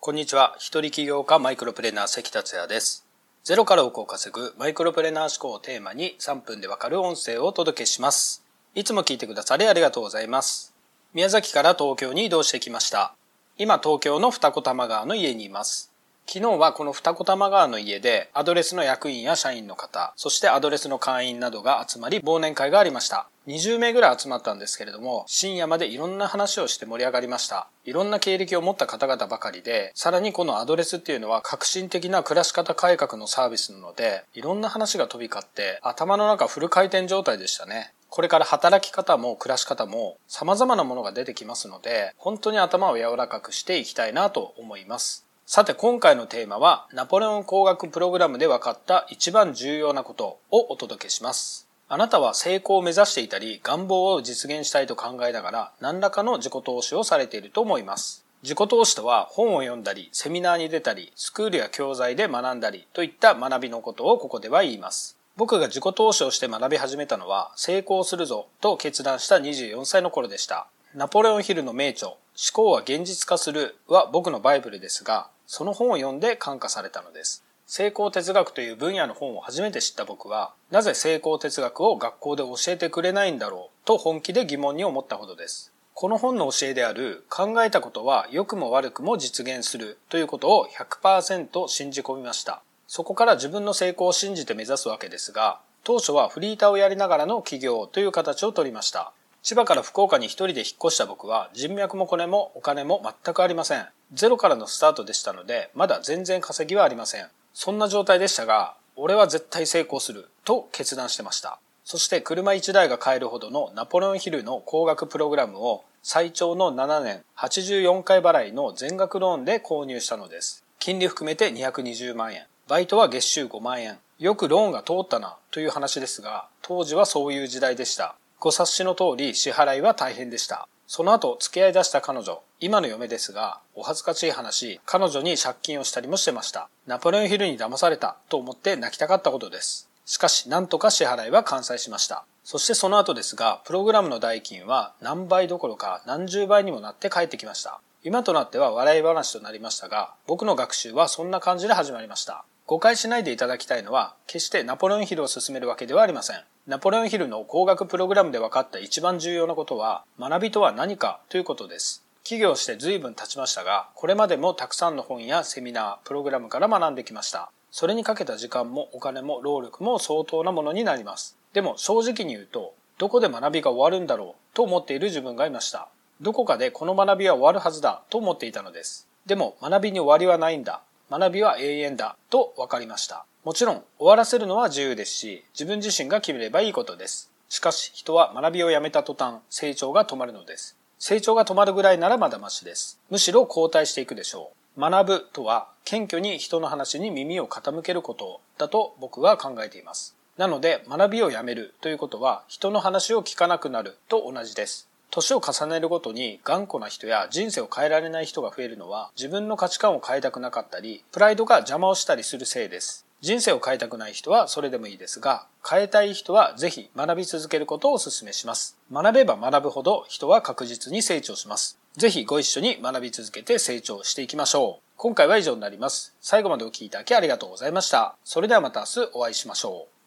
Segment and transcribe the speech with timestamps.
[0.00, 0.54] こんにちは。
[0.58, 3.04] 一人起業家マイクロプレーナー関達也です。
[3.42, 8.44] ゼロから億を稼ぐマイクロプレーナー思考をテーマに3分でわかる音声をお届けします。
[8.76, 10.72] いつも聞いてくださりありがとうございます。
[11.14, 13.12] 宮崎から東京に移動してきました。
[13.58, 15.90] 今東京の二子玉川の家にいます。
[16.30, 23.30] 昨日はこの二子玉川の家でアドレスの役員や社員の方、そしてアドレスの会員などが集まり忘年会がありました。
[23.46, 27.68] 20名ぐらい集まったんですけれども、深夜までいろんな話をして盛り上がりました。
[27.86, 37.94] いろんな経歴を持った方々ばかりで、さらにこのアドレスっていうのは革新的な暮らし方改革のサービスなので、いろんな話が飛び交って、頭の中フル回転状態でしたね。
[38.10, 45.27] これから働き方も暮らし方も様々なものが出てきますので、本当に頭を柔らかくしていきたいなと思います。
[45.50, 51.66] さて今回のテーマはナポレオン工学プログラムで分かった一番重要なことをお届けします。
[51.88, 58.26] あなたは成功を目指していたり願望を実現したいと考えながら何らかの自己投資をされていると思います。
[58.42, 65.16] 自己投資とは本を読んだり、セミナーに出たり、スクールや教材で学んだりといった学びのことをここでは言います。
[65.38, 70.66] 僕が自己投資をして学び始めたのは成功するぞと決断した24歳の頃でした。
[70.94, 72.18] ナポレオンヒルの名著、思
[72.52, 77.42] 考は現実化するは僕のバイブルですが、その本を読んで感化されたのです。
[77.66, 85.72] 成功哲学という分野の本を初めて知った僕は、なぜ成功哲学を学校で教えてくれないんだろうと本気で疑問に思ったほどです。
[85.94, 92.60] この本の教えである考えたことは良くも悪くも実現するということを100%信じ込みました。
[92.86, 99.12] そこから自分の成功を信じて目指すわけですが、当初はフリーターをやりながらの起業という形をとりました。
[99.42, 103.86] 千葉から福岡に一人で引っ越した僕は人脈もコネもお金も全くありません。
[104.12, 107.28] ゼロからのスタートでしたので、まだ全然稼ぎはありません。
[107.54, 111.60] そんな状態でしたが、俺は絶対成功すると決断してました。
[111.84, 120.64] そして車1台が買えるほどのナポレオンヒルの高額プログラムを最長の7年84回払いの全額ローンで購入したのです。
[120.78, 122.44] 金利含めて220万円。
[122.66, 123.98] バイトは月収5万円。
[124.18, 128.16] よくローンが通ったなという話ですが、当時はそういう時代でした。
[128.40, 130.68] ご察しの通り支払いは大変でした。
[130.86, 136.68] その後付き合い出した彼女、今の嫁ですが、お恥ずかしい話、彼女に借金をしたりもしてました。
[136.86, 139.88] ナポレオンヒルに騙されたと思って泣きたかったことです。
[140.06, 142.24] しかし、なんとか支払いは完済しました。
[142.44, 147.80] そしてその後ですが、プログラムの代金は何倍どころか何十倍にもなって帰ってきました。
[148.04, 152.44] 今となっては笑い話となりましたが、僕の学習はそんな感じで始まりました。
[152.68, 156.42] 誤解しないでいただきたいのは、決してナポレオンヒルを進めるわけではありません。
[156.66, 162.04] ナポレオンヒルの工学プログラムで分かった一番重要なことは、学びとは何かということです。
[162.24, 167.50] 起業して随分経ちましたが、これまでもたくさんの本やセミナー、プログラムから学んできました。
[167.70, 171.38] それにかけた時間もお金も労力も相当なものになります。
[171.54, 175.88] でも正直に言うと、どこで学びが終わるんだろうと思っている自分がいました。
[176.20, 179.08] どこかでこの学びは終わるはずだと思っていたのです。
[179.24, 180.82] でも学びに終わりはないんだ。
[181.10, 183.24] 学びは永遠だと分かりました。
[183.44, 187.30] もちろん終わらせるのは自由ですし、自分自身が決めればいいことです。
[187.48, 190.76] しかし人は学びをやめた途端、成長が止まるのです。
[190.98, 193.00] 成長が止まるぐらいならまだマシです。
[193.08, 194.80] むしろ後退していくでしょう。
[194.80, 200.14] 学ぶとは謙虚に人の話に耳を傾けることだと僕は考えています。
[200.36, 204.88] なので学びをやめるということは人の話を聞かなくなると同じです。
[205.10, 213.06] 年を重ねるごとに頑固な人や人生を変えられない人が増えるのは自分の価値観を変えたくなかったり、プライドが邪魔をしたりするせいです。
[213.20, 218.76] 人生を変えたくない人はそれでもいいですが、変えたい人はぜひ学び続けることをお勧めします。
[218.92, 221.78] 学べば学ぶほど人は確実に成長します。
[221.96, 224.82] ぜひご一緒に学び続けて成長していきましょう。
[224.96, 226.14] 今回は以上になります。
[226.20, 228.14] 最後までお聴きいただきありがとうございました。
[228.24, 229.97] それではまた明日お会いしましょう。